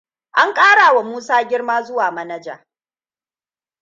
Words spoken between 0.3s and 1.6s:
An karawa Musa